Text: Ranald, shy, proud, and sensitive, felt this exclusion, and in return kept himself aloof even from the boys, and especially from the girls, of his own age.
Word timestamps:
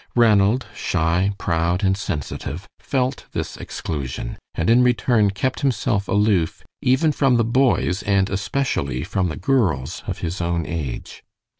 Ranald, 0.15 0.65
shy, 0.73 1.31
proud, 1.37 1.83
and 1.83 1.95
sensitive, 1.95 2.67
felt 2.79 3.27
this 3.33 3.55
exclusion, 3.55 4.39
and 4.55 4.67
in 4.67 4.81
return 4.81 5.29
kept 5.29 5.59
himself 5.59 6.07
aloof 6.07 6.63
even 6.81 7.11
from 7.11 7.35
the 7.37 7.45
boys, 7.45 8.01
and 8.01 8.27
especially 8.27 9.03
from 9.03 9.29
the 9.29 9.37
girls, 9.37 10.01
of 10.07 10.17
his 10.25 10.41
own 10.41 10.65
age. 10.65 11.23